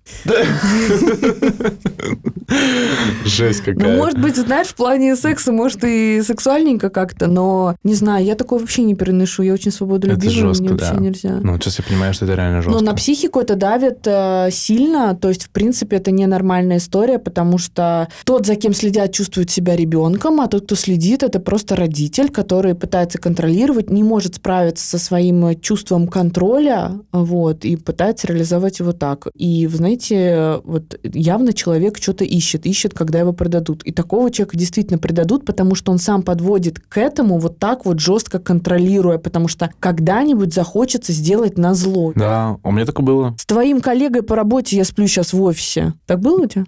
[3.25, 3.97] Жесть Ну, какая.
[3.97, 8.59] может быть, знаешь, в плане секса, может, и сексуальненько как-то, но не знаю, я такое
[8.59, 9.43] вообще не переношу.
[9.43, 11.01] Я очень свободолюбивая, Это жестко, мне вообще да.
[11.01, 11.31] нельзя.
[11.43, 12.85] Ну, сейчас я понимаю, что это реально Но жестко.
[12.85, 18.09] на психику это давит э, сильно, то есть, в принципе, это ненормальная история, потому что
[18.25, 22.75] тот, за кем следят, чувствует себя ребенком, а тот, кто следит, это просто родитель, который
[22.75, 26.70] пытается контролировать, не может справиться со своим чувством контроля,
[27.13, 29.29] вот, и пытается реализовать его так.
[29.35, 33.83] И, вы знаете, вот явно человек что-то ищет, ищет, когда его продадут.
[33.85, 38.01] И такого человека действительно предадут, потому что он сам подводит к этому вот так вот
[38.01, 42.13] жестко контролируя, потому что когда-нибудь захочется сделать на зло.
[42.15, 43.35] Да, у меня такое было.
[43.39, 45.95] С твоим коллегой по работе я сплю сейчас в офисе.
[46.07, 46.65] Так было у тебя?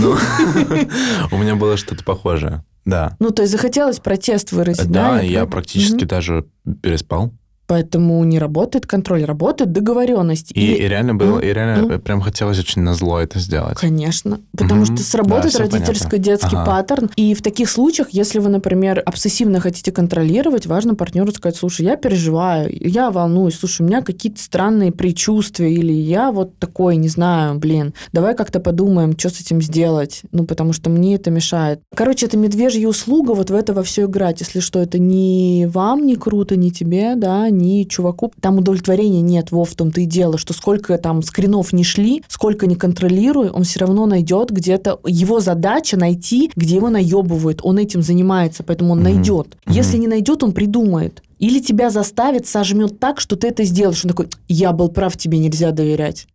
[0.00, 0.16] Ну,
[1.32, 2.64] У меня было что-то похожее.
[2.84, 3.16] Да.
[3.18, 5.16] Ну, то есть захотелось протест выразить, да?
[5.16, 6.46] Да, я практически даже
[6.82, 7.32] переспал.
[7.68, 10.52] Поэтому не работает контроль, работает договоренность.
[10.54, 11.98] И, и реально было, ну, и реально ну.
[11.98, 13.76] прям хотелось очень на зло это сделать.
[13.78, 14.40] Конечно.
[14.56, 14.96] Потому Мгм.
[14.96, 16.56] что сработает Да, родительско-детский.
[16.56, 16.64] Ага.
[16.64, 17.10] паттерн.
[17.16, 21.96] И в таких случаях, если вы, например, обсессивно хотите контролировать, важно партнеру сказать, слушай, я
[21.96, 27.58] переживаю, я волнуюсь, слушай, у меня какие-то странные предчувствия, или я вот такой, не знаю,
[27.58, 31.80] блин, давай как-то подумаем, что с этим сделать, ну, потому что мне это мешает.
[31.94, 36.06] Короче, это медвежья услуга вот в это во все играть, если что, это ни вам
[36.06, 38.32] не круто, ни тебе, да, ни чуваку.
[38.40, 42.66] Там удовлетворения нет, во в том-то и дело, что сколько там скринов не шли, сколько
[42.66, 45.00] не контролируй, он все равно найдет где-то...
[45.06, 47.60] Его задача найти, где его наебывают.
[47.62, 49.56] Он этим занимается, поэтому он найдет.
[49.66, 51.22] Если не найдет, он придумает.
[51.38, 54.04] Или тебя заставит, сожмет так, что ты это сделаешь.
[54.04, 56.26] Он такой, я был прав, тебе нельзя доверять.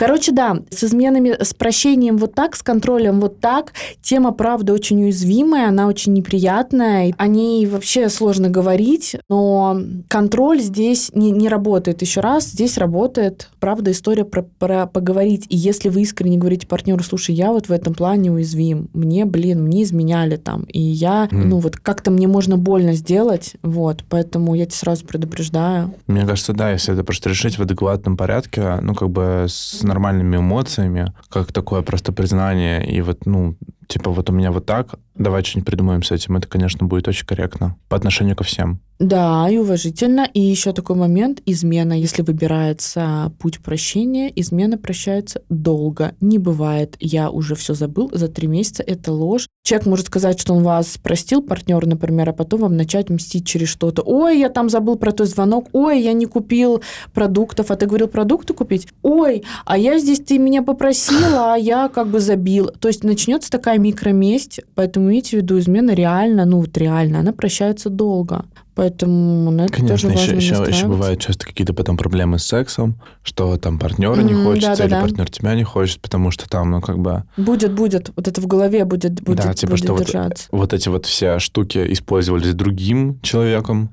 [0.00, 3.74] Короче, да, с изменами, с прощением вот так, с контролем вот так.
[4.00, 7.12] Тема, правда, очень уязвимая, она очень неприятная.
[7.18, 12.00] О ней вообще сложно говорить, но контроль здесь не, не работает.
[12.00, 15.44] Еще раз, здесь работает, правда, история про, про поговорить.
[15.50, 19.64] И если вы искренне говорите партнеру, слушай, я вот в этом плане уязвим, мне, блин,
[19.64, 21.50] мне изменяли там, и я, Мгм.
[21.50, 25.92] ну вот как-то мне можно больно сделать, вот, поэтому я тебя сразу предупреждаю.
[26.06, 30.36] Мне кажется, да, если это просто решить в адекватном порядке, ну, как бы с нормальными
[30.36, 33.56] эмоциями, как такое просто признание, и вот, ну,
[33.88, 37.26] типа, вот у меня вот так, давай что-нибудь придумаем с этим, это, конечно, будет очень
[37.26, 38.80] корректно по отношению ко всем.
[39.00, 40.28] Да, и уважительно.
[40.34, 46.14] И еще такой момент, измена, если выбирается путь прощения, измена прощается долго.
[46.20, 49.46] Не бывает, я уже все забыл, за три месяца это ложь.
[49.62, 53.68] Человек может сказать, что он вас простил, партнер, например, а потом вам начать мстить через
[53.68, 54.02] что-то.
[54.02, 55.68] Ой, я там забыл про той звонок.
[55.72, 56.82] Ой, я не купил
[57.14, 57.70] продуктов.
[57.70, 58.88] А ты говорил продукты купить?
[59.02, 62.66] Ой, а я здесь, ты меня попросила, а я как бы забил.
[62.66, 67.32] То есть начнется такая микроместь, поэтому имейте в виду, измена реально, ну вот реально, она
[67.32, 68.44] прощается долго.
[68.74, 72.94] Поэтому на это Конечно, тоже еще, еще, еще бывают часто какие-то потом проблемы с сексом,
[73.22, 75.00] что там партнера не Мгм, хочется, или да-да-да.
[75.02, 78.10] партнер тебя не хочет, потому что там, ну, как бы, Будет, будет.
[78.16, 80.48] Вот это в голове будет, будет, да, типа, будет что вот, держаться.
[80.50, 83.90] вот эти вот все штуки использовались другим человеком.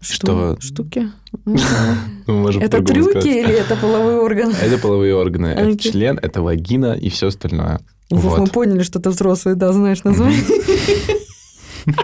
[0.00, 0.56] Что?
[0.60, 1.10] что- Штуки?
[2.26, 3.26] Ну, Это трюки сказать.
[3.26, 4.52] или это половой орган?
[4.62, 7.80] Это половые органы, это член, это вагина и все остальное.
[8.10, 8.52] Мы Вот.
[8.52, 10.40] поняли, что ты взрослый, да, знаешь название.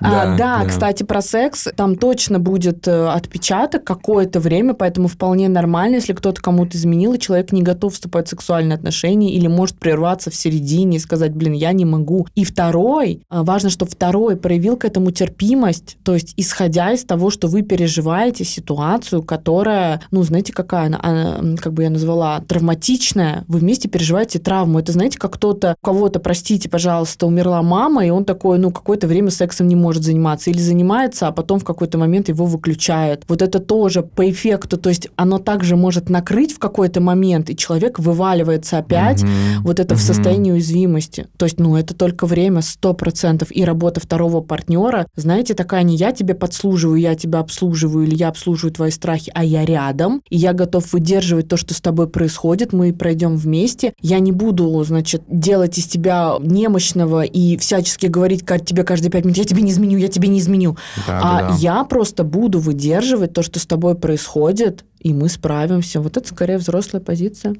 [0.00, 1.68] А, Да, кстати, про секс.
[1.76, 7.18] Там точно будет э, отпечаток какое-то время, поэтому вполне нормально, если кто-то кому-то изменил, и
[7.18, 11.52] человек не готов вступать в сексуальные отношения или может прерваться в середине и сказать, блин,
[11.52, 12.26] я не могу.
[12.34, 17.30] И второй, а, важно, что второй проявил к этому терпимость, то есть исходя из того,
[17.30, 23.44] что вы переживаете ситуацию, которая, ну, знаете, какая она, она, как бы я назвала, травматичная,
[23.48, 24.78] вы вместе переживаете травму.
[24.78, 29.06] Это, знаете, как кто-то, у кого-то, простите, пожалуйста, умерла мама, и он такой, ну, какое-то
[29.06, 30.50] время сексом не может заниматься.
[30.50, 33.24] Или занимается, а потом в какой-то момент его выключают.
[33.28, 37.56] Вот это тоже по эффекту, то есть оно также может накрыть в какой-то момент, и
[37.56, 39.62] человек вываливается опять Мгм.
[39.62, 40.06] вот это в Мгм.
[40.06, 41.26] состоянии уязвимости.
[41.38, 43.48] То есть, ну, это только время, сто процентов.
[43.50, 48.28] И работа второго партнера, знаете, такая не я тебе подслуживаю, я тебя обслуживаю, или я
[48.28, 52.72] обслуживаю твои страхи, а я рядом, и я готов выдерживать то, что с тобой происходит,
[52.74, 53.94] мы пройдем вместе.
[54.02, 59.24] Я не буду, значит, делать из тебя немощного и всячески говорить ка- тебе каждые пять
[59.24, 60.76] минут, я тебе не изменю, я тебе не изменю.
[61.06, 61.54] Да, а да, да.
[61.56, 66.00] я просто буду выдерживать то, что с тобой происходит, и мы справимся.
[66.00, 67.54] Вот это скорее взрослая позиция.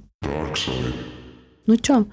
[1.67, 2.07] Ну чё,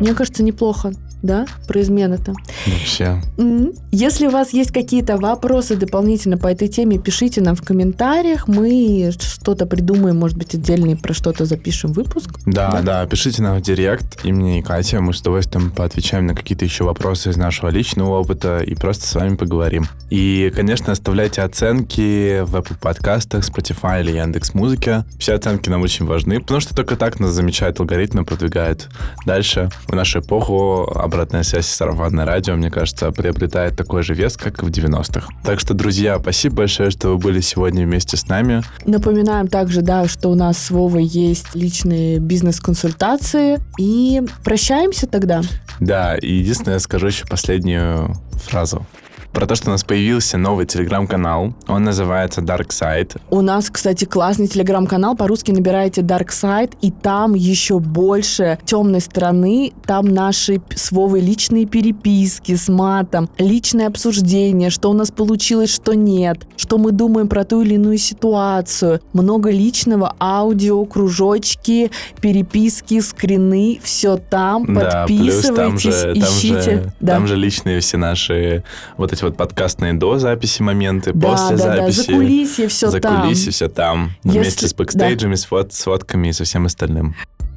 [0.00, 0.92] мне кажется, неплохо.
[1.22, 2.34] Да, про измены-то.
[2.66, 3.20] Вообще.
[3.38, 3.72] М.
[3.90, 8.48] Если у вас есть какие-то вопросы дополнительно по этой теме, пишите нам в комментариях.
[8.48, 12.38] Мы что-то придумаем, может быть, отдельный про что-то запишем выпуск.
[12.46, 12.82] Да, Да.
[12.82, 16.64] да, пишите нам в директ, и мне, и Катя, мы с удовольствием поотвечаем на какие-то
[16.64, 19.86] еще вопросы из нашего личного опыта и просто с вами поговорим.
[20.10, 25.04] И, конечно, оставляйте оценки в Apple подкастах, Spotify или Яндекс Музыке.
[25.18, 28.88] Все оценки нам очень важны, потому что только так нас замечают алгоритмы, продвигают
[29.26, 29.70] дальше.
[29.86, 34.62] В нашу эпоху обратная связь и сарафанное радио, мне кажется, приобретает такой же вес, как
[34.62, 35.28] и в 90-х.
[35.42, 38.62] Так что, друзья, спасибо большое, что вы были сегодня вместе с нами.
[38.84, 43.58] Напоминаем также, да, что у нас с Вовой есть личные бизнес-консультации.
[43.78, 45.42] И прощаемся тогда.
[45.80, 48.86] Да, и единственное, я скажу еще последнюю фразу.
[49.32, 51.52] Про то, что у нас появился новый телеграм-канал.
[51.68, 53.20] Он называется Dark Side.
[53.30, 55.16] У нас, кстати, классный телеграм-канал.
[55.16, 59.72] По-русски набираете Dark Side, и там еще больше темной стороны.
[59.86, 65.94] Там наши с Вовой личные переписки с матом, личное обсуждение, что у нас получилось, что
[65.94, 69.00] нет, что мы думаем про ту или иную ситуацию.
[69.12, 73.78] Много личного, аудио, кружочки, переписки, скрины.
[73.82, 74.74] Все там.
[74.74, 76.60] Да, плюс Подписывайтесь, там же, там ищите.
[76.62, 77.12] же, да.
[77.14, 78.64] там же личные все наши
[78.96, 82.00] вот эти вот подкастные до записи моменты, Да, после да, да, записи.
[82.12, 83.22] закулисье все за там.
[83.22, 84.12] кулисье все там.
[84.24, 87.14] Если- Вместе с бэкстейджами, с, фот- с фотками и со всем остальным.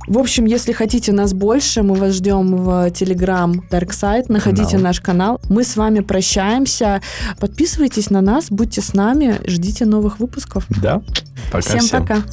[0.08, 4.26] В общем, если хотите нас больше, мы вас ждем в Telegram Dark Side.
[4.30, 4.84] Находите Канал.
[4.84, 5.42] наш канал.
[5.48, 7.02] Мы с вами прощаемся.
[7.40, 10.66] Подписывайтесь на нас, будьте с нами, ждите новых выпусков.
[10.70, 11.02] Да?
[11.52, 12.02] Пока всем, всем.
[12.02, 12.24] пока.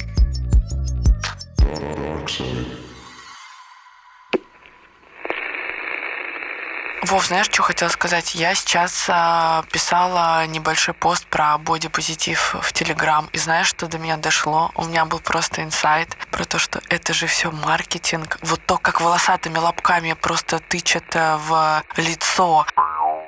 [7.03, 8.35] Вов, знаешь, что хотела сказать?
[8.35, 13.29] Я сейчас а, писала небольшой пост про бодипозитив в Телеграм.
[13.31, 14.71] И знаешь, что до меня дошло?
[14.75, 18.37] У меня был просто инсайт про то, что это же все маркетинг.
[18.41, 22.65] Вот то, как волосатыми лобками просто тычат э, в лицо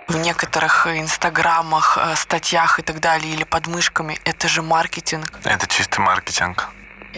[0.07, 5.31] в некоторых инстаграмах, э, статьях и так далее, или подмышками, это же маркетинг.
[5.45, 6.69] Это чистый маркетинг.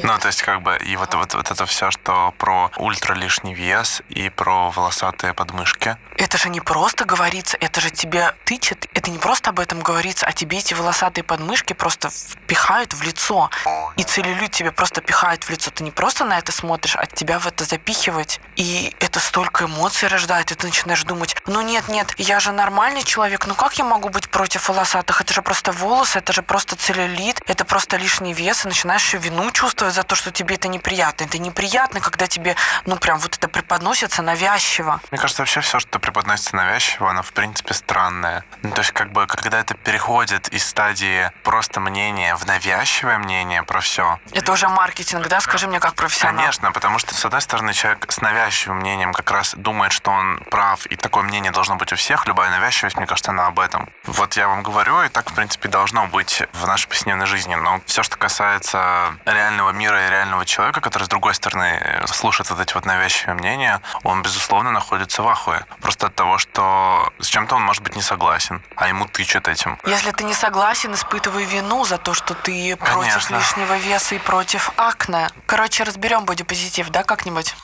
[0.01, 3.53] Ну, то есть, как бы, и вот, вот, вот это все, что про ультра лишний
[3.53, 5.97] вес и про волосатые подмышки.
[6.17, 8.87] Это же не просто говорится, это же тебе тычет.
[8.93, 13.49] Это не просто об этом говорится, а тебе эти волосатые подмышки просто впихают в лицо.
[13.97, 15.69] И целлюлит тебе просто пихает в лицо.
[15.71, 18.39] Ты не просто на это смотришь, а тебя в это запихивать.
[18.55, 23.03] И это столько эмоций рождает, и ты начинаешь думать, ну нет, нет, я же нормальный
[23.03, 25.21] человек, ну как я могу быть против волосатых?
[25.21, 29.17] Это же просто волосы, это же просто целлюлит, это просто лишний вес, и начинаешь еще
[29.17, 31.25] вину чувствовать за то, что тебе это неприятно.
[31.25, 32.55] Это неприятно, когда тебе,
[32.85, 35.01] ну прям вот это преподносится навязчиво.
[35.11, 38.43] Мне кажется, вообще все, что преподносится навязчиво, оно, в принципе, странное.
[38.61, 43.63] Ну, то есть, как бы, когда это переходит из стадии просто мнения в навязчивое мнение
[43.63, 45.39] про все, Это уже маркетинг, да?
[45.41, 46.37] Скажи мне, как профессионал.
[46.37, 50.39] Конечно, потому что, с одной стороны, человек с навязчивым мнением как раз думает, что он
[50.49, 52.25] прав, и такое мнение должно быть у всех.
[52.27, 53.89] Любая навязчивость, мне кажется, она об этом.
[54.05, 57.55] Вот я вам говорю, и так, в принципе, должно быть в нашей повседневной жизни.
[57.55, 62.49] Но все, что касается реального мира и реального человека, который, с другой стороны, э, слушает
[62.49, 65.65] вот эти вот навязчивые мнения, он, безусловно, находится в ахуе.
[65.81, 69.79] Просто от того, что с чем-то он, может быть, не согласен, а ему тычат этим.
[69.85, 73.35] Если ты не согласен, испытывай вину за то, что ты против Конечно.
[73.35, 75.29] лишнего веса и против акне.
[75.45, 77.55] Короче, разберем бодипозитив, да, как-нибудь?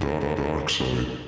[0.00, 1.27] Dark side.